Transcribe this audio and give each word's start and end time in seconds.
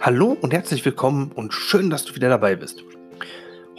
Hallo 0.00 0.36
und 0.40 0.52
herzlich 0.52 0.84
willkommen 0.84 1.32
und 1.32 1.54
schön, 1.54 1.88
dass 1.90 2.04
du 2.04 2.14
wieder 2.14 2.28
dabei 2.28 2.54
bist. 2.54 2.84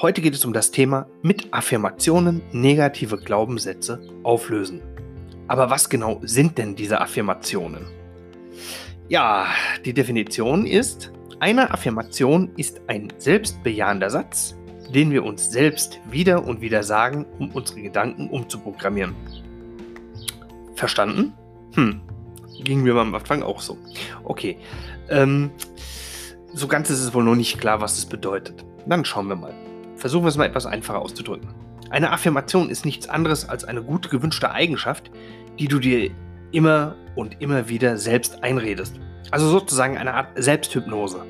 Heute 0.01 0.21
geht 0.21 0.33
es 0.33 0.43
um 0.45 0.51
das 0.51 0.71
Thema 0.71 1.07
mit 1.21 1.53
Affirmationen 1.53 2.41
negative 2.51 3.17
Glaubenssätze 3.17 4.01
auflösen. 4.23 4.81
Aber 5.47 5.69
was 5.69 5.89
genau 5.89 6.19
sind 6.23 6.57
denn 6.57 6.75
diese 6.75 6.99
Affirmationen? 6.99 7.85
Ja, 9.07 9.47
die 9.85 9.93
Definition 9.93 10.65
ist, 10.65 11.11
eine 11.39 11.71
Affirmation 11.71 12.51
ist 12.57 12.81
ein 12.87 13.13
selbstbejahender 13.19 14.09
Satz, 14.09 14.57
den 14.93 15.11
wir 15.11 15.23
uns 15.23 15.51
selbst 15.51 15.99
wieder 16.09 16.43
und 16.45 16.61
wieder 16.61 16.83
sagen, 16.83 17.25
um 17.37 17.51
unsere 17.51 17.81
Gedanken 17.81 18.29
umzuprogrammieren. 18.29 19.15
Verstanden? 20.75 21.33
Hm, 21.75 22.01
ging 22.63 22.81
mir 22.81 22.95
beim 22.95 23.13
Anfang 23.13 23.43
auch 23.43 23.61
so. 23.61 23.77
Okay, 24.23 24.57
ähm, 25.09 25.51
so 26.53 26.67
ganz 26.67 26.89
ist 26.89 27.01
es 27.01 27.13
wohl 27.13 27.23
noch 27.23 27.35
nicht 27.35 27.59
klar, 27.59 27.81
was 27.81 27.97
es 27.97 28.05
bedeutet. 28.05 28.65
Dann 28.85 29.05
schauen 29.05 29.27
wir 29.27 29.35
mal. 29.35 29.53
Versuchen 29.95 30.25
wir 30.25 30.29
es 30.29 30.37
mal 30.37 30.45
etwas 30.45 30.65
einfacher 30.65 30.99
auszudrücken. 30.99 31.49
Eine 31.89 32.11
Affirmation 32.11 32.69
ist 32.69 32.85
nichts 32.85 33.07
anderes 33.07 33.47
als 33.47 33.63
eine 33.63 33.81
gute 33.81 34.09
gewünschte 34.09 34.51
Eigenschaft, 34.51 35.11
die 35.59 35.67
du 35.67 35.79
dir 35.79 36.11
immer 36.51 36.95
und 37.15 37.41
immer 37.41 37.69
wieder 37.69 37.97
selbst 37.97 38.43
einredest. 38.43 38.99
Also 39.31 39.49
sozusagen 39.49 39.97
eine 39.97 40.13
Art 40.13 40.29
Selbsthypnose. 40.35 41.21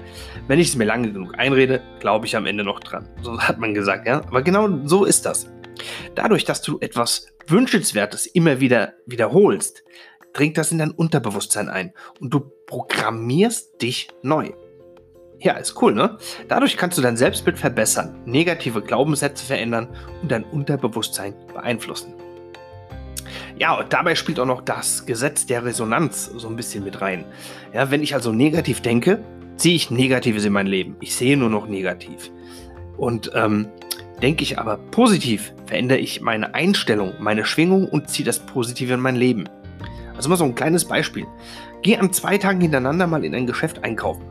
Wenn 0.48 0.59
ich 0.59 0.70
es 0.70 0.75
mir 0.75 0.85
lange 0.85 1.11
genug 1.11 1.38
einrede, 1.38 1.81
glaube 1.99 2.25
ich 2.25 2.36
am 2.36 2.45
Ende 2.45 2.63
noch 2.63 2.80
dran. 2.80 3.08
So 3.22 3.39
hat 3.39 3.58
man 3.58 3.73
gesagt, 3.73 4.08
ja. 4.08 4.22
Aber 4.27 4.41
genau 4.41 4.70
so 4.86 5.05
ist 5.05 5.25
das. 5.25 5.49
Dadurch, 6.16 6.45
dass 6.45 6.61
du 6.61 6.77
etwas 6.80 7.27
Wünschenswertes 7.47 8.25
immer 8.27 8.59
wieder 8.59 8.94
wiederholst, 9.05 9.84
dringt 10.34 10.58
das 10.58 10.72
in 10.72 10.77
dein 10.77 10.91
Unterbewusstsein 10.91 11.70
ein 11.70 11.94
und 12.20 12.34
du 12.34 12.52
programmierst 12.67 13.81
dich 13.81 14.09
neu. 14.22 14.52
Ja, 15.39 15.53
ist 15.53 15.80
cool, 15.81 15.93
ne? 15.93 16.17
Dadurch 16.47 16.77
kannst 16.77 16.97
du 16.97 17.02
dein 17.02 17.16
Selbstbild 17.16 17.57
verbessern, 17.57 18.16
negative 18.25 18.81
Glaubenssätze 18.81 19.45
verändern 19.45 19.88
und 20.21 20.31
dein 20.31 20.44
Unterbewusstsein 20.44 21.35
beeinflussen. 21.53 22.13
Ja, 23.57 23.75
und 23.77 23.94
dabei 23.94 24.16
spielt 24.16 24.39
auch 24.39 24.45
noch 24.45 24.61
das 24.61 25.05
Gesetz 25.05 25.45
der 25.45 25.63
Resonanz 25.63 26.25
so 26.25 26.47
ein 26.47 26.55
bisschen 26.55 26.83
mit 26.83 27.02
rein. 27.02 27.25
Ja, 27.73 27.91
wenn 27.91 28.02
ich 28.02 28.13
also 28.13 28.31
negativ 28.31 28.81
denke, 28.81 29.23
ziehe 29.57 29.75
ich 29.75 29.91
Negatives 29.91 30.45
in 30.45 30.53
mein 30.53 30.67
Leben. 30.67 30.95
Ich 31.02 31.16
sehe 31.16 31.38
nur 31.38 31.49
noch 31.49 31.67
negativ. 31.67 32.31
Und 32.97 33.31
ähm, 33.35 33.67
denke 34.22 34.44
ich 34.44 34.57
aber 34.57 34.77
positiv, 34.77 35.53
verändere 35.66 35.99
ich 35.99 36.22
meine 36.22 36.55
Einstellung, 36.55 37.13
meine 37.19 37.45
Schwingung 37.45 37.88
und 37.88 38.09
ziehe 38.09 38.25
das 38.25 38.39
Positive 38.39 38.94
in 38.94 38.99
mein 38.99 39.16
Leben. 39.16 39.45
Also 40.16 40.29
mal 40.29 40.35
so 40.35 40.45
ein 40.45 40.55
kleines 40.55 40.85
Beispiel. 40.85 41.27
Geh 41.83 41.97
an 41.97 42.11
zwei 42.11 42.39
Tagen 42.39 42.61
hintereinander 42.61 43.05
mal 43.05 43.23
in 43.23 43.35
ein 43.35 43.45
Geschäft 43.45 43.83
einkaufen. 43.83 44.23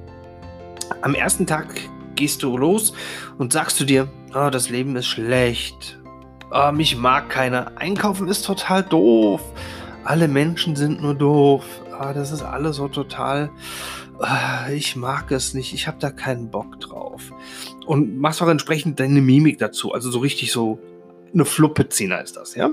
Am 1.02 1.14
ersten 1.14 1.46
Tag 1.46 1.68
gehst 2.16 2.42
du 2.42 2.56
los 2.56 2.92
und 3.38 3.52
sagst 3.52 3.78
du 3.80 3.84
dir, 3.84 4.08
oh, 4.34 4.50
das 4.50 4.70
Leben 4.70 4.96
ist 4.96 5.06
schlecht. 5.06 5.98
Oh, 6.50 6.72
mich 6.72 6.96
mag 6.96 7.28
keiner. 7.28 7.72
Einkaufen 7.76 8.28
ist 8.28 8.44
total 8.44 8.82
doof. 8.82 9.40
Alle 10.04 10.28
Menschen 10.28 10.76
sind 10.76 11.02
nur 11.02 11.14
doof. 11.14 11.64
Oh, 12.00 12.12
das 12.14 12.32
ist 12.32 12.42
alles 12.42 12.76
so 12.76 12.88
total. 12.88 13.50
Ich 14.72 14.96
mag 14.96 15.30
es 15.30 15.54
nicht. 15.54 15.74
Ich 15.74 15.86
habe 15.86 15.98
da 16.00 16.10
keinen 16.10 16.50
Bock 16.50 16.80
drauf. 16.80 17.32
Und 17.84 18.18
machst 18.18 18.40
auch 18.42 18.48
entsprechend 18.48 18.98
deine 18.98 19.20
Mimik 19.20 19.58
dazu. 19.58 19.92
Also 19.92 20.10
so 20.10 20.20
richtig 20.20 20.52
so 20.52 20.78
eine 21.34 21.44
Fluppeziner 21.44 22.22
ist 22.22 22.36
das, 22.36 22.54
ja? 22.54 22.70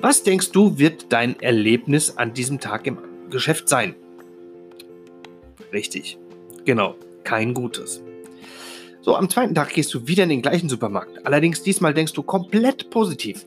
Was 0.00 0.22
denkst 0.22 0.50
du, 0.52 0.78
wird 0.78 1.12
dein 1.12 1.38
Erlebnis 1.40 2.16
an 2.16 2.32
diesem 2.32 2.58
Tag 2.58 2.86
im 2.86 2.98
Geschäft 3.28 3.68
sein? 3.68 3.94
Richtig. 5.72 6.18
Genau 6.64 6.96
kein 7.24 7.54
gutes. 7.54 8.02
So, 9.02 9.16
am 9.16 9.30
zweiten 9.30 9.54
Tag 9.54 9.70
gehst 9.70 9.94
du 9.94 10.06
wieder 10.06 10.24
in 10.24 10.28
den 10.28 10.42
gleichen 10.42 10.68
Supermarkt. 10.68 11.24
Allerdings 11.26 11.62
diesmal 11.62 11.94
denkst 11.94 12.12
du 12.12 12.22
komplett 12.22 12.90
positiv. 12.90 13.46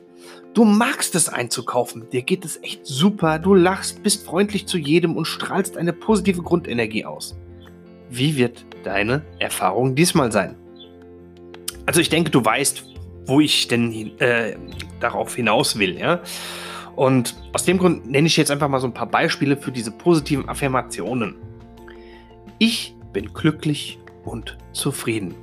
Du 0.52 0.64
magst 0.64 1.14
es 1.14 1.28
einzukaufen, 1.28 2.08
dir 2.10 2.22
geht 2.22 2.44
es 2.44 2.62
echt 2.62 2.86
super, 2.86 3.38
du 3.38 3.54
lachst, 3.54 4.02
bist 4.02 4.24
freundlich 4.24 4.66
zu 4.66 4.78
jedem 4.78 5.16
und 5.16 5.26
strahlst 5.26 5.76
eine 5.76 5.92
positive 5.92 6.42
Grundenergie 6.42 7.04
aus. 7.04 7.36
Wie 8.08 8.36
wird 8.36 8.64
deine 8.84 9.22
Erfahrung 9.38 9.94
diesmal 9.94 10.30
sein? 10.30 10.56
Also 11.86 12.00
ich 12.00 12.08
denke, 12.08 12.30
du 12.30 12.44
weißt, 12.44 12.84
wo 13.26 13.40
ich 13.40 13.68
denn 13.68 14.18
äh, 14.18 14.56
darauf 15.00 15.34
hinaus 15.34 15.78
will, 15.78 15.98
ja. 15.98 16.20
Und 16.96 17.34
aus 17.52 17.64
dem 17.64 17.78
Grund 17.78 18.08
nenne 18.08 18.26
ich 18.26 18.36
jetzt 18.36 18.50
einfach 18.50 18.68
mal 18.68 18.80
so 18.80 18.86
ein 18.86 18.94
paar 18.94 19.10
Beispiele 19.10 19.56
für 19.56 19.72
diese 19.72 19.90
positiven 19.90 20.48
Affirmationen. 20.48 21.34
Ich 22.58 22.93
bin 23.14 23.32
glücklich 23.32 23.98
und 24.24 24.58
zufrieden. 24.72 25.34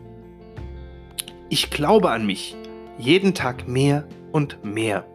Ich 1.49 1.71
glaube 1.71 2.11
an 2.11 2.27
mich 2.27 2.55
jeden 2.99 3.33
Tag 3.33 3.67
mehr 3.67 4.07
und 4.31 4.63
mehr. 4.63 5.05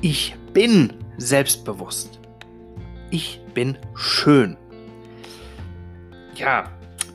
Ich 0.00 0.34
bin 0.52 0.92
selbstbewusst. 1.16 2.18
Ich 3.10 3.40
bin 3.54 3.78
schön. 3.94 4.56
Ja, 6.34 6.64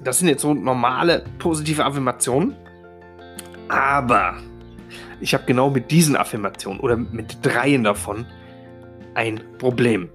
das 0.04 0.20
sind 0.20 0.30
jetzt 0.30 0.44
so 0.44 0.54
normale 0.54 1.26
positive 1.40 1.84
Affirmationen. 1.84 2.56
Aber 3.68 4.38
ich 5.20 5.34
habe 5.34 5.44
genau 5.46 5.70
mit 5.70 5.92
diesen 5.92 6.16
Affirmationen 6.16 6.80
oder 6.80 6.96
mit 6.96 7.46
dreien 7.46 7.84
davon 7.84 8.26
ein 9.14 9.42
Problem. 9.58 10.10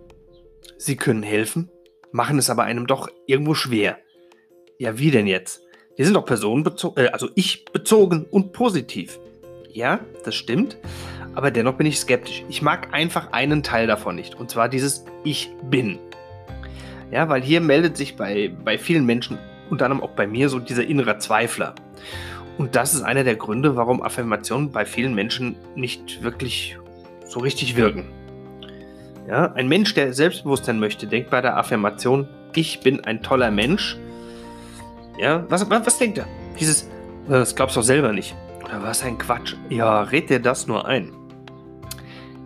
Sie 0.78 0.96
können 0.96 1.22
helfen, 1.22 1.70
machen 2.12 2.38
es 2.38 2.50
aber 2.50 2.64
einem 2.64 2.86
doch 2.86 3.08
irgendwo 3.26 3.54
schwer. 3.54 3.98
Ja, 4.78 4.98
wie 4.98 5.10
denn 5.10 5.28
jetzt? 5.28 5.62
Wir 5.96 6.04
sind 6.04 6.14
doch 6.14 6.26
personenbezogen, 6.26 7.04
äh, 7.04 7.08
also 7.08 7.28
ich 7.36 7.64
bezogen 7.66 8.26
und 8.30 8.52
positiv. 8.52 9.20
Ja, 9.72 10.00
das 10.24 10.34
stimmt. 10.34 10.78
Aber 11.34 11.50
dennoch 11.50 11.74
bin 11.74 11.86
ich 11.86 11.98
skeptisch. 11.98 12.44
Ich 12.48 12.62
mag 12.62 12.92
einfach 12.92 13.32
einen 13.32 13.62
Teil 13.62 13.86
davon 13.86 14.16
nicht. 14.16 14.34
Und 14.34 14.50
zwar 14.50 14.68
dieses 14.68 15.04
Ich 15.24 15.50
bin. 15.62 15.98
Ja, 17.10 17.28
weil 17.28 17.42
hier 17.42 17.60
meldet 17.60 17.96
sich 17.96 18.16
bei, 18.16 18.52
bei 18.64 18.78
vielen 18.78 19.06
Menschen, 19.06 19.38
unter 19.70 19.84
anderem 19.84 20.02
auch 20.02 20.14
bei 20.14 20.26
mir, 20.26 20.48
so 20.48 20.58
dieser 20.58 20.84
innere 20.84 21.18
Zweifler. 21.18 21.74
Und 22.58 22.74
das 22.74 22.94
ist 22.94 23.02
einer 23.02 23.24
der 23.24 23.36
Gründe, 23.36 23.76
warum 23.76 24.02
Affirmationen 24.02 24.70
bei 24.70 24.84
vielen 24.84 25.14
Menschen 25.14 25.56
nicht 25.74 26.22
wirklich 26.22 26.78
so 27.26 27.40
richtig 27.40 27.76
wirken. 27.76 28.06
Ja, 29.28 29.52
ein 29.52 29.68
Mensch, 29.68 29.94
der 29.94 30.12
Selbstbewusstsein 30.12 30.78
möchte, 30.78 31.06
denkt 31.06 31.30
bei 31.30 31.40
der 31.40 31.56
Affirmation, 31.56 32.28
ich 32.54 32.80
bin 32.80 33.04
ein 33.04 33.22
toller 33.22 33.50
Mensch 33.50 33.98
ja, 35.18 35.44
was, 35.48 35.68
was, 35.68 35.86
was 35.86 35.98
denkt 35.98 36.18
er? 36.18 36.26
Dieses, 36.58 36.88
das 37.28 37.54
glaubst 37.54 37.76
du 37.76 37.80
doch 37.80 37.86
selber 37.86 38.12
nicht. 38.12 38.34
Oder 38.64 38.82
was 38.82 39.02
ein 39.02 39.18
Quatsch. 39.18 39.54
Ja, 39.68 40.02
red 40.02 40.30
dir 40.30 40.40
das 40.40 40.66
nur 40.66 40.86
ein. 40.86 41.12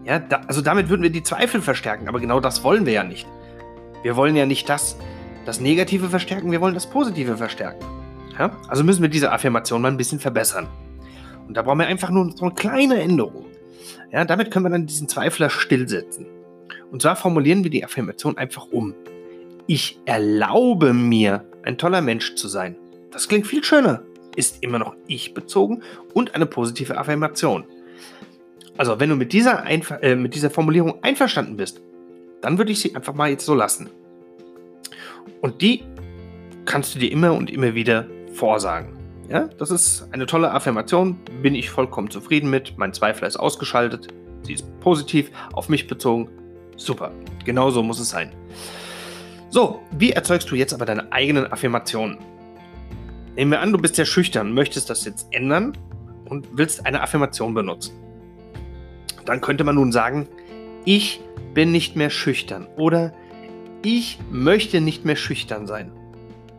Ja, 0.04 0.18
da, 0.18 0.40
also 0.46 0.62
damit 0.62 0.88
würden 0.88 1.02
wir 1.02 1.10
die 1.10 1.22
Zweifel 1.22 1.60
verstärken, 1.60 2.08
aber 2.08 2.20
genau 2.20 2.40
das 2.40 2.64
wollen 2.64 2.86
wir 2.86 2.94
ja 2.94 3.04
nicht. 3.04 3.26
Wir 4.02 4.16
wollen 4.16 4.36
ja 4.36 4.46
nicht 4.46 4.68
das, 4.68 4.96
das 5.44 5.60
Negative 5.60 6.08
verstärken, 6.08 6.50
wir 6.50 6.60
wollen 6.60 6.74
das 6.74 6.88
Positive 6.88 7.36
verstärken. 7.36 7.84
Ja? 8.38 8.52
Also 8.68 8.84
müssen 8.84 9.02
wir 9.02 9.08
diese 9.08 9.32
Affirmation 9.32 9.82
mal 9.82 9.90
ein 9.90 9.96
bisschen 9.96 10.20
verbessern. 10.20 10.66
Und 11.46 11.56
da 11.56 11.62
brauchen 11.62 11.78
wir 11.78 11.86
einfach 11.86 12.10
nur 12.10 12.30
so 12.36 12.44
eine 12.44 12.54
kleine 12.54 13.00
Änderung. 13.00 13.46
Ja, 14.10 14.24
damit 14.24 14.50
können 14.50 14.64
wir 14.64 14.70
dann 14.70 14.86
diesen 14.86 15.08
Zweifler 15.08 15.50
stillsetzen. 15.50 16.26
Und 16.90 17.02
zwar 17.02 17.16
formulieren 17.16 17.64
wir 17.64 17.70
die 17.70 17.84
Affirmation 17.84 18.38
einfach 18.38 18.66
um. 18.70 18.94
Ich 19.66 19.98
erlaube 20.06 20.94
mir, 20.94 21.44
ein 21.68 21.76
toller 21.76 22.00
Mensch 22.00 22.34
zu 22.34 22.48
sein. 22.48 22.76
Das 23.12 23.28
klingt 23.28 23.46
viel 23.46 23.62
schöner, 23.62 24.02
ist 24.34 24.62
immer 24.62 24.78
noch 24.78 24.96
ich 25.06 25.34
bezogen 25.34 25.82
und 26.14 26.34
eine 26.34 26.46
positive 26.46 26.96
Affirmation. 26.96 27.64
Also, 28.78 28.98
wenn 28.98 29.10
du 29.10 29.16
mit 29.16 29.32
dieser, 29.32 29.62
Einf 29.64 29.90
äh, 30.00 30.16
mit 30.16 30.34
dieser 30.34 30.50
Formulierung 30.50 31.02
einverstanden 31.02 31.56
bist, 31.56 31.82
dann 32.40 32.56
würde 32.56 32.72
ich 32.72 32.80
sie 32.80 32.96
einfach 32.96 33.14
mal 33.14 33.28
jetzt 33.28 33.44
so 33.44 33.54
lassen. 33.54 33.90
Und 35.42 35.60
die 35.60 35.84
kannst 36.64 36.94
du 36.94 36.98
dir 36.98 37.12
immer 37.12 37.34
und 37.34 37.50
immer 37.50 37.74
wieder 37.74 38.06
vorsagen. 38.32 38.96
Ja, 39.28 39.48
das 39.58 39.70
ist 39.70 40.08
eine 40.12 40.24
tolle 40.24 40.50
Affirmation, 40.50 41.18
bin 41.42 41.54
ich 41.54 41.68
vollkommen 41.68 42.10
zufrieden 42.10 42.48
mit, 42.48 42.78
mein 42.78 42.94
Zweifler 42.94 43.28
ist 43.28 43.36
ausgeschaltet, 43.36 44.08
sie 44.42 44.54
ist 44.54 44.80
positiv, 44.80 45.30
auf 45.52 45.68
mich 45.68 45.86
bezogen, 45.86 46.30
super, 46.76 47.12
genau 47.44 47.70
so 47.70 47.82
muss 47.82 48.00
es 48.00 48.08
sein. 48.08 48.32
So, 49.50 49.80
wie 49.92 50.12
erzeugst 50.12 50.50
du 50.50 50.56
jetzt 50.56 50.74
aber 50.74 50.84
deine 50.84 51.10
eigenen 51.10 51.50
Affirmationen? 51.50 52.18
Nehmen 53.34 53.50
wir 53.50 53.60
an, 53.60 53.72
du 53.72 53.78
bist 53.78 53.96
sehr 53.96 54.04
schüchtern, 54.04 54.52
möchtest 54.52 54.90
das 54.90 55.06
jetzt 55.06 55.26
ändern 55.30 55.76
und 56.26 56.46
willst 56.52 56.84
eine 56.84 57.00
Affirmation 57.00 57.54
benutzen. 57.54 57.94
Dann 59.24 59.40
könnte 59.40 59.64
man 59.64 59.76
nun 59.76 59.90
sagen, 59.90 60.28
ich 60.84 61.20
bin 61.54 61.72
nicht 61.72 61.96
mehr 61.96 62.10
schüchtern 62.10 62.66
oder 62.76 63.12
ich 63.82 64.18
möchte 64.30 64.82
nicht 64.82 65.06
mehr 65.06 65.16
schüchtern 65.16 65.66
sein. 65.66 65.92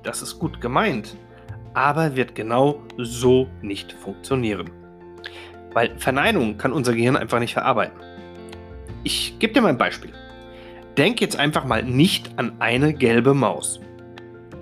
Das 0.02 0.24
ist 0.24 0.40
gut 0.40 0.60
gemeint, 0.60 1.16
aber 1.76 2.16
wird 2.16 2.34
genau 2.34 2.82
so 2.98 3.48
nicht 3.62 3.92
funktionieren. 3.92 4.72
Weil 5.74 5.96
Verneinung 6.00 6.58
kann 6.58 6.74
unser 6.74 6.94
Gehirn 6.94 7.18
einfach 7.18 7.40
nicht 7.40 7.54
verarbeiten. 7.54 8.00
Ich 9.04 9.38
gebe 9.38 9.54
dir 9.54 9.62
mal 9.62 9.70
ein 9.70 9.78
Beispiel. 9.78 10.12
Denk 11.00 11.22
jetzt 11.22 11.40
einfach 11.40 11.64
mal 11.64 11.82
nicht 11.82 12.38
an 12.38 12.60
eine 12.60 12.94
gelbe 12.94 13.34
Maus. 13.34 13.80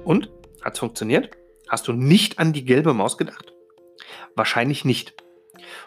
Und? 0.03 0.29
Hat 0.61 0.73
es 0.73 0.79
funktioniert? 0.79 1.31
Hast 1.67 1.87
du 1.87 1.93
nicht 1.93 2.37
an 2.37 2.53
die 2.53 2.63
gelbe 2.63 2.93
Maus 2.93 3.17
gedacht? 3.17 3.53
Wahrscheinlich 4.35 4.85
nicht. 4.85 5.15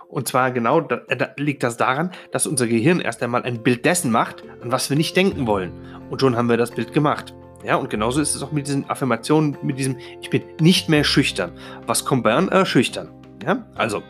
Und 0.09 0.27
zwar 0.27 0.51
genau 0.51 0.81
da, 0.81 1.03
da 1.07 1.29
liegt 1.37 1.63
das 1.63 1.77
daran, 1.77 2.11
dass 2.33 2.49
unser 2.49 2.67
Gehirn 2.67 2.99
erst 2.99 3.23
einmal 3.23 3.45
ein 3.45 3.63
Bild 3.63 3.85
dessen 3.85 4.11
macht, 4.11 4.43
an 4.61 4.73
was 4.73 4.91
wir 4.91 4.97
nicht 4.97 5.17
denken 5.17 5.47
wollen. 5.47 5.71
Und 6.11 6.21
schon 6.21 6.35
haben 6.37 6.49
wir 6.49 6.57
das 6.57 6.73
Bild 6.73 6.93
gemacht. 6.93 7.33
Ja, 7.63 7.77
und 7.77 7.89
genauso 7.89 8.21
ist 8.21 8.35
es 8.35 8.43
auch 8.43 8.51
mit 8.51 8.67
diesen 8.67 8.91
Affirmationen, 8.91 9.57
mit 9.63 9.79
diesem 9.79 9.99
Ich 10.21 10.31
bin 10.31 10.43
nicht 10.61 10.89
mehr 10.89 11.05
schüchtern. 11.05 11.53
Was 11.87 12.05
kommt 12.05 12.25
bei 12.25 12.35
an? 12.35 12.49
Äh, 12.49 12.67
schüchtern. 12.67 13.09
Ja, 13.47 13.65
also. 13.77 14.03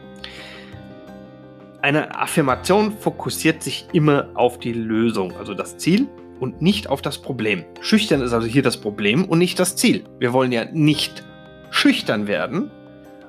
Eine 1.82 2.18
Affirmation 2.18 2.96
fokussiert 2.96 3.62
sich 3.62 3.86
immer 3.92 4.30
auf 4.32 4.58
die 4.58 4.72
Lösung, 4.72 5.36
also 5.36 5.52
das 5.52 5.76
Ziel 5.76 6.08
und 6.40 6.60
nicht 6.62 6.88
auf 6.88 7.02
das 7.02 7.18
Problem. 7.18 7.64
Schüchtern 7.80 8.22
ist 8.22 8.32
also 8.32 8.46
hier 8.46 8.62
das 8.62 8.78
Problem 8.78 9.24
und 9.26 9.38
nicht 9.38 9.58
das 9.58 9.76
Ziel. 9.76 10.04
Wir 10.18 10.32
wollen 10.32 10.50
ja 10.50 10.64
nicht 10.64 11.22
schüchtern 11.70 12.26
werden, 12.26 12.70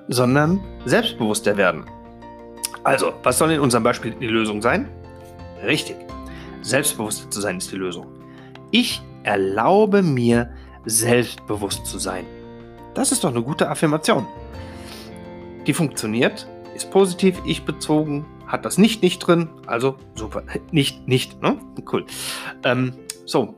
sondern 0.07 0.61
selbstbewusster 0.85 1.57
werden. 1.57 1.85
Also, 2.83 3.13
was 3.21 3.37
soll 3.37 3.51
in 3.51 3.59
unserem 3.59 3.83
Beispiel 3.83 4.15
die 4.19 4.27
Lösung 4.27 4.61
sein? 4.61 4.89
Richtig, 5.63 5.97
selbstbewusster 6.61 7.29
zu 7.29 7.41
sein 7.41 7.57
ist 7.57 7.71
die 7.71 7.75
Lösung. 7.75 8.07
Ich 8.71 9.01
erlaube 9.23 10.01
mir, 10.01 10.51
selbstbewusst 10.85 11.85
zu 11.85 11.99
sein. 11.99 12.25
Das 12.95 13.11
ist 13.11 13.23
doch 13.23 13.29
eine 13.29 13.43
gute 13.43 13.69
Affirmation. 13.69 14.25
Die 15.67 15.73
funktioniert, 15.73 16.47
ist 16.75 16.89
positiv, 16.89 17.39
ich 17.45 17.63
bezogen, 17.63 18.25
hat 18.51 18.65
das 18.65 18.77
nicht 18.77 19.01
nicht 19.01 19.19
drin, 19.19 19.49
also 19.65 19.95
super, 20.15 20.43
nicht 20.71 21.07
nicht, 21.07 21.41
ne? 21.41 21.57
Cool. 21.91 22.05
Ähm, 22.63 22.93
so, 23.25 23.55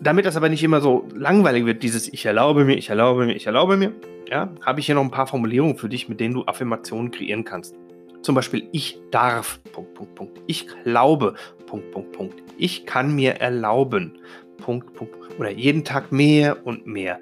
damit 0.00 0.26
das 0.26 0.36
aber 0.36 0.48
nicht 0.48 0.62
immer 0.62 0.80
so 0.80 1.06
langweilig 1.14 1.64
wird, 1.64 1.82
dieses 1.82 2.12
Ich 2.12 2.26
erlaube 2.26 2.64
mir, 2.64 2.76
ich 2.76 2.90
erlaube 2.90 3.26
mir, 3.26 3.34
ich 3.34 3.46
erlaube 3.46 3.76
mir, 3.76 3.92
ja, 4.28 4.52
habe 4.64 4.80
ich 4.80 4.86
hier 4.86 4.94
noch 4.94 5.02
ein 5.02 5.10
paar 5.10 5.26
Formulierungen 5.26 5.76
für 5.76 5.88
dich, 5.88 6.08
mit 6.08 6.20
denen 6.20 6.34
du 6.34 6.44
Affirmationen 6.44 7.10
kreieren 7.10 7.44
kannst. 7.44 7.74
Zum 8.22 8.34
Beispiel, 8.34 8.68
ich 8.72 8.98
darf, 9.10 9.60
Punkt, 9.72 9.94
Punkt, 9.94 10.14
Punkt. 10.14 10.40
Ich 10.46 10.66
glaube, 10.84 11.34
Punkt, 11.66 11.90
Punkt, 11.92 12.12
Punkt. 12.12 12.42
Ich 12.56 12.86
kann 12.86 13.14
mir 13.14 13.34
erlauben, 13.34 14.18
Punkt, 14.58 14.94
Punkt. 14.94 15.14
Oder 15.38 15.50
jeden 15.50 15.84
Tag 15.84 16.10
mehr 16.10 16.66
und 16.66 16.86
mehr. 16.86 17.20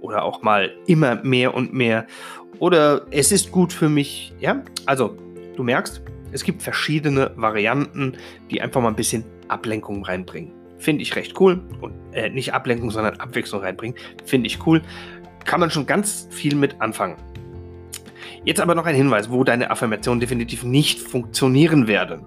Oder 0.00 0.22
auch 0.22 0.42
mal 0.42 0.70
immer 0.86 1.16
mehr 1.24 1.54
und 1.54 1.72
mehr. 1.72 2.06
Oder 2.60 3.06
es 3.10 3.32
ist 3.32 3.50
gut 3.50 3.72
für 3.72 3.88
mich. 3.88 4.32
Ja, 4.38 4.62
also, 4.86 5.16
du 5.56 5.64
merkst, 5.64 6.02
es 6.34 6.42
gibt 6.42 6.62
verschiedene 6.62 7.30
Varianten, 7.36 8.14
die 8.50 8.60
einfach 8.60 8.82
mal 8.82 8.88
ein 8.88 8.96
bisschen 8.96 9.24
Ablenkung 9.46 10.04
reinbringen. 10.04 10.52
Finde 10.78 11.02
ich 11.02 11.14
recht 11.14 11.40
cool. 11.40 11.62
Und 11.80 11.94
äh, 12.12 12.28
nicht 12.28 12.52
Ablenkung, 12.52 12.90
sondern 12.90 13.20
Abwechslung 13.20 13.62
reinbringen. 13.62 13.96
Finde 14.24 14.48
ich 14.48 14.66
cool. 14.66 14.82
Kann 15.44 15.60
man 15.60 15.70
schon 15.70 15.86
ganz 15.86 16.26
viel 16.30 16.56
mit 16.56 16.80
anfangen. 16.80 17.16
Jetzt 18.44 18.60
aber 18.60 18.74
noch 18.74 18.84
ein 18.84 18.96
Hinweis, 18.96 19.30
wo 19.30 19.44
deine 19.44 19.70
Affirmationen 19.70 20.18
definitiv 20.18 20.64
nicht 20.64 20.98
funktionieren 20.98 21.86
werden. 21.86 22.26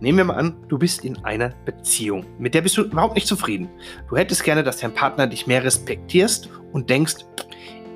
Nehmen 0.00 0.18
wir 0.18 0.24
mal 0.24 0.36
an, 0.36 0.56
du 0.68 0.78
bist 0.78 1.04
in 1.04 1.22
einer 1.24 1.50
Beziehung, 1.64 2.24
mit 2.38 2.54
der 2.54 2.62
bist 2.62 2.76
du 2.76 2.82
überhaupt 2.82 3.14
nicht 3.14 3.26
zufrieden. 3.26 3.68
Du 4.08 4.16
hättest 4.16 4.42
gerne, 4.42 4.62
dass 4.62 4.78
dein 4.78 4.94
Partner 4.94 5.26
dich 5.26 5.46
mehr 5.46 5.62
respektierst 5.62 6.48
und 6.72 6.90
denkst, 6.90 7.24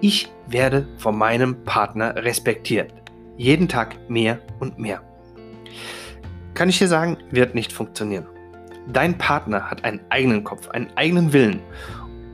ich 0.01 0.29
werde 0.47 0.87
von 0.99 1.17
meinem 1.17 1.65
Partner 1.65 2.15
respektiert. 2.17 2.93
Jeden 3.37 3.69
Tag 3.69 3.97
mehr 4.09 4.41
und 4.61 4.79
mehr. 4.79 5.08
Kann 6.59 6.69
ich 6.69 6.79
dir 6.79 6.89
sagen, 6.89 7.17
wird 7.31 7.55
nicht 7.55 7.73
funktionieren. 7.73 8.27
Dein 8.93 9.17
Partner 9.17 9.71
hat 9.71 9.85
einen 9.85 10.01
eigenen 10.11 10.45
Kopf, 10.45 10.69
einen 10.69 10.91
eigenen 10.97 11.33
Willen 11.33 11.61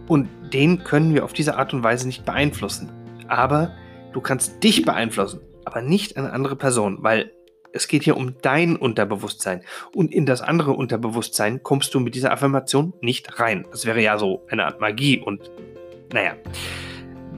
und 0.08 0.28
den 0.52 0.82
können 0.82 1.14
wir 1.14 1.24
auf 1.24 1.32
diese 1.32 1.56
Art 1.56 1.72
und 1.72 1.84
Weise 1.84 2.08
nicht 2.08 2.24
beeinflussen. 2.24 2.90
Aber 3.28 3.70
Du 4.14 4.20
kannst 4.20 4.62
dich 4.62 4.84
beeinflussen, 4.84 5.40
aber 5.64 5.82
nicht 5.82 6.16
eine 6.16 6.32
andere 6.32 6.54
Person, 6.54 6.98
weil 7.00 7.32
es 7.72 7.88
geht 7.88 8.04
hier 8.04 8.16
um 8.16 8.38
dein 8.40 8.76
Unterbewusstsein. 8.76 9.62
Und 9.92 10.14
in 10.14 10.24
das 10.24 10.40
andere 10.40 10.70
Unterbewusstsein 10.70 11.64
kommst 11.64 11.92
du 11.94 12.00
mit 12.00 12.14
dieser 12.14 12.30
Affirmation 12.30 12.94
nicht 13.00 13.40
rein. 13.40 13.66
Das 13.72 13.86
wäre 13.86 14.00
ja 14.00 14.16
so 14.16 14.46
eine 14.48 14.66
Art 14.66 14.80
Magie 14.80 15.18
und 15.18 15.50
naja, 16.12 16.34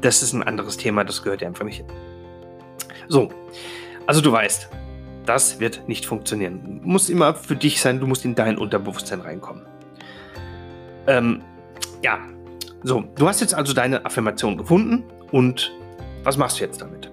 das 0.03 0.23
ist 0.23 0.35
ein 0.35 0.43
anderes 0.43 0.77
Thema, 0.77 1.03
das 1.03 1.23
gehört 1.23 1.41
ja 1.41 1.49
einfach 1.49 1.65
nicht 1.65 1.79
hin. 1.79 1.87
So, 3.09 3.31
also 4.07 4.21
du 4.21 4.31
weißt, 4.31 4.69
das 5.27 5.61
wird 5.61 5.89
nicht 5.89 6.07
funktionieren. 6.07 6.81
Muss 6.83 7.09
immer 7.09 7.35
für 7.35 7.57
dich 7.57 7.81
sein, 7.81 8.01
du 8.01 8.07
musst 8.07 8.25
in 8.25 8.35
dein 8.35 8.57
Unterbewusstsein 8.57 9.21
reinkommen. 9.21 9.63
Ähm, 11.07 11.43
ja, 12.03 12.19
so, 12.83 13.05
du 13.17 13.29
hast 13.29 13.41
jetzt 13.41 13.55
also 13.55 13.73
deine 13.73 14.05
Affirmation 14.05 14.57
gefunden 14.57 15.05
und 15.33 15.73
was 16.23 16.37
machst 16.37 16.61
du 16.61 16.65
jetzt 16.65 16.81
damit? 16.81 17.11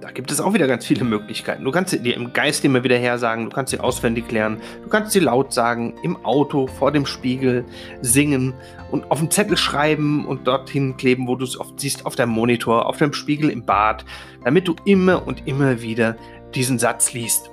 Da 0.00 0.10
gibt 0.10 0.32
es 0.32 0.40
auch 0.40 0.54
wieder 0.54 0.66
ganz 0.66 0.86
viele 0.86 1.04
Möglichkeiten. 1.04 1.62
Du 1.62 1.70
kannst 1.70 1.90
sie 1.90 2.00
dir 2.00 2.16
im 2.16 2.32
Geist 2.32 2.64
immer 2.64 2.82
wieder 2.82 2.96
her 2.96 3.18
sagen, 3.18 3.44
du 3.44 3.50
kannst 3.50 3.70
sie 3.70 3.78
auswendig 3.78 4.30
lernen, 4.32 4.60
du 4.82 4.88
kannst 4.88 5.12
sie 5.12 5.20
laut 5.20 5.52
sagen, 5.52 5.94
im 6.02 6.16
Auto, 6.24 6.66
vor 6.66 6.90
dem 6.90 7.06
Spiegel, 7.06 7.64
singen 8.00 8.54
und 8.90 9.10
auf 9.10 9.18
dem 9.18 9.30
Zettel 9.30 9.56
schreiben 9.56 10.26
und 10.26 10.46
dorthin 10.46 10.96
kleben, 10.96 11.28
wo 11.28 11.36
du 11.36 11.44
es 11.44 11.58
oft 11.60 11.78
siehst, 11.78 12.06
auf 12.06 12.16
deinem 12.16 12.30
Monitor, 12.30 12.86
auf 12.86 12.96
dem 12.96 13.12
Spiegel 13.12 13.50
im 13.50 13.64
Bad, 13.64 14.04
damit 14.42 14.66
du 14.66 14.74
immer 14.84 15.26
und 15.26 15.46
immer 15.46 15.82
wieder 15.82 16.16
diesen 16.54 16.78
Satz 16.78 17.12
liest. 17.12 17.50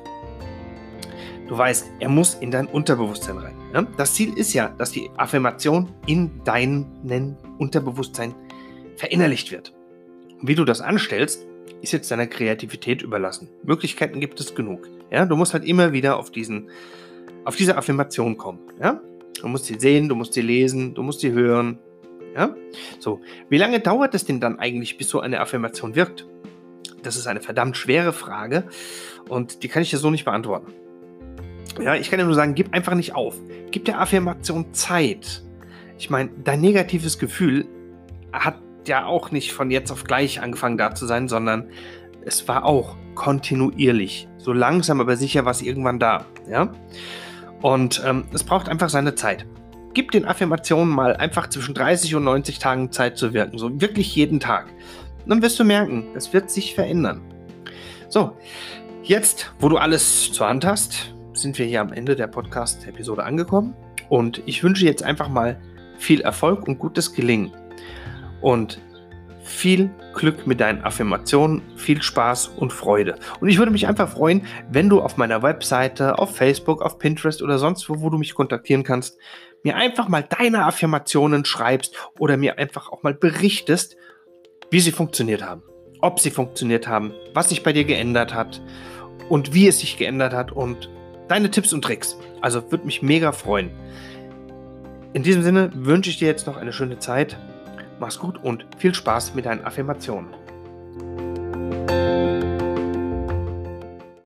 Du 1.47 1.57
weißt, 1.57 1.91
er 1.99 2.09
muss 2.09 2.35
in 2.35 2.51
dein 2.51 2.67
Unterbewusstsein 2.67 3.37
rein. 3.37 3.55
Ne? 3.71 3.87
Das 3.95 4.13
Ziel 4.13 4.37
ist 4.37 4.53
ja, 4.53 4.69
dass 4.69 4.91
die 4.91 5.09
Affirmation 5.15 5.93
in 6.05 6.43
deinem 6.43 7.37
Unterbewusstsein 7.57 8.35
verinnerlicht 8.97 9.51
wird. 9.51 9.73
Wie 10.41 10.55
du 10.55 10.65
das 10.65 10.81
anstellst, 10.81 11.47
ist 11.81 11.93
jetzt 11.93 12.11
deiner 12.11 12.27
Kreativität 12.27 13.01
überlassen. 13.01 13.49
Möglichkeiten 13.63 14.19
gibt 14.19 14.39
es 14.39 14.55
genug. 14.55 14.89
Ja, 15.09 15.25
du 15.25 15.35
musst 15.35 15.53
halt 15.53 15.63
immer 15.63 15.93
wieder 15.93 16.17
auf 16.17 16.31
diesen, 16.31 16.69
auf 17.45 17.55
diese 17.55 17.77
Affirmation 17.77 18.37
kommen. 18.37 18.59
Ja, 18.81 19.01
du 19.41 19.47
musst 19.47 19.65
sie 19.65 19.79
sehen, 19.79 20.09
du 20.09 20.15
musst 20.15 20.33
sie 20.33 20.41
lesen, 20.41 20.93
du 20.95 21.03
musst 21.03 21.21
sie 21.21 21.31
hören. 21.31 21.79
Ja, 22.35 22.55
so. 22.99 23.21
Wie 23.49 23.57
lange 23.57 23.79
dauert 23.79 24.13
es 24.15 24.25
denn 24.25 24.39
dann 24.39 24.59
eigentlich, 24.59 24.97
bis 24.97 25.09
so 25.09 25.21
eine 25.21 25.39
Affirmation 25.39 25.95
wirkt? 25.95 26.27
Das 27.03 27.15
ist 27.15 27.27
eine 27.27 27.41
verdammt 27.41 27.77
schwere 27.77 28.13
Frage 28.13 28.65
und 29.29 29.63
die 29.63 29.67
kann 29.67 29.81
ich 29.81 29.89
dir 29.89 29.97
so 29.97 30.09
nicht 30.09 30.25
beantworten. 30.25 30.73
Ja, 31.81 31.95
ich 31.95 32.09
kann 32.09 32.19
dir 32.19 32.25
nur 32.25 32.33
sagen, 32.33 32.55
gib 32.55 32.73
einfach 32.73 32.95
nicht 32.95 33.15
auf. 33.15 33.35
Gib 33.71 33.85
der 33.85 33.99
Affirmation 34.01 34.73
Zeit. 34.73 35.43
Ich 35.97 36.09
meine, 36.09 36.29
dein 36.43 36.61
negatives 36.61 37.19
Gefühl 37.19 37.67
hat 38.33 38.57
ja 38.87 39.05
auch 39.05 39.31
nicht 39.31 39.53
von 39.53 39.69
jetzt 39.69 39.91
auf 39.91 40.03
gleich 40.03 40.41
angefangen 40.41 40.77
da 40.77 40.95
zu 40.95 41.05
sein, 41.05 41.27
sondern 41.27 41.69
es 42.25 42.47
war 42.47 42.65
auch 42.65 42.95
kontinuierlich. 43.15 44.27
So 44.37 44.53
langsam, 44.53 45.01
aber 45.01 45.17
sicher 45.17 45.45
war 45.45 45.51
es 45.51 45.61
irgendwann 45.61 45.99
da. 45.99 46.25
Ja? 46.49 46.71
Und 47.61 48.01
ähm, 48.05 48.25
es 48.33 48.43
braucht 48.43 48.69
einfach 48.69 48.89
seine 48.89 49.15
Zeit. 49.15 49.45
Gib 49.93 50.11
den 50.11 50.25
Affirmationen 50.25 50.93
mal 50.93 51.15
einfach 51.15 51.47
zwischen 51.49 51.73
30 51.73 52.15
und 52.15 52.23
90 52.23 52.59
Tagen 52.59 52.91
Zeit 52.91 53.17
zu 53.17 53.33
wirken. 53.33 53.57
So 53.57 53.81
wirklich 53.81 54.15
jeden 54.15 54.39
Tag. 54.39 54.67
Dann 55.27 55.41
wirst 55.41 55.59
du 55.59 55.65
merken, 55.65 56.07
es 56.15 56.31
wird 56.31 56.49
sich 56.49 56.73
verändern. 56.73 57.21
So, 58.07 58.37
jetzt, 59.03 59.51
wo 59.59 59.67
du 59.67 59.77
alles 59.77 60.31
zur 60.31 60.47
Hand 60.47 60.65
hast, 60.65 61.13
sind 61.33 61.57
wir 61.59 61.65
hier 61.65 61.81
am 61.81 61.91
Ende 61.91 62.15
der 62.15 62.27
Podcast-Episode 62.27 63.23
angekommen. 63.23 63.75
Und 64.07 64.41
ich 64.45 64.63
wünsche 64.63 64.85
jetzt 64.85 65.03
einfach 65.03 65.27
mal 65.27 65.59
viel 65.97 66.21
Erfolg 66.21 66.67
und 66.67 66.79
gutes 66.79 67.13
Gelingen 67.13 67.51
und 68.41 68.79
viel 69.41 69.89
Glück 70.13 70.47
mit 70.47 70.61
deinen 70.61 70.81
Affirmationen, 70.83 71.61
viel 71.75 72.01
Spaß 72.01 72.47
und 72.47 72.71
Freude. 72.71 73.15
Und 73.39 73.49
ich 73.49 73.57
würde 73.57 73.71
mich 73.71 73.87
einfach 73.87 74.09
freuen, 74.09 74.45
wenn 74.69 74.89
du 74.89 75.01
auf 75.01 75.17
meiner 75.17 75.41
Webseite, 75.41 76.19
auf 76.19 76.35
Facebook, 76.35 76.81
auf 76.81 76.99
Pinterest 76.99 77.41
oder 77.41 77.57
sonst 77.57 77.89
wo, 77.89 78.01
wo 78.01 78.09
du 78.09 78.17
mich 78.17 78.33
kontaktieren 78.33 78.83
kannst, 78.83 79.17
mir 79.63 79.75
einfach 79.75 80.07
mal 80.07 80.23
deine 80.23 80.65
Affirmationen 80.65 81.43
schreibst 81.43 81.95
oder 82.19 82.37
mir 82.37 82.57
einfach 82.57 82.89
auch 82.89 83.03
mal 83.03 83.13
berichtest, 83.13 83.97
wie 84.69 84.79
sie 84.79 84.91
funktioniert 84.91 85.43
haben. 85.43 85.63
Ob 86.01 86.19
sie 86.19 86.29
funktioniert 86.29 86.87
haben, 86.87 87.13
was 87.33 87.49
sich 87.49 87.63
bei 87.63 87.73
dir 87.73 87.85
geändert 87.85 88.33
hat 88.33 88.61
und 89.29 89.53
wie 89.53 89.67
es 89.67 89.79
sich 89.79 89.97
geändert 89.97 90.33
hat 90.33 90.51
und 90.51 90.89
deine 91.27 91.49
Tipps 91.51 91.73
und 91.73 91.83
Tricks. 91.83 92.17
Also 92.41 92.71
würde 92.71 92.85
mich 92.85 93.01
mega 93.01 93.31
freuen. 93.31 93.71
In 95.13 95.23
diesem 95.23 95.41
Sinne 95.41 95.71
wünsche 95.73 96.09
ich 96.09 96.19
dir 96.19 96.27
jetzt 96.27 96.47
noch 96.47 96.57
eine 96.57 96.73
schöne 96.73 96.99
Zeit. 96.99 97.37
Mach's 97.99 98.19
gut 98.19 98.43
und 98.43 98.65
viel 98.77 98.93
Spaß 98.93 99.33
mit 99.33 99.45
deinen 99.45 99.65
Affirmationen. 99.65 100.29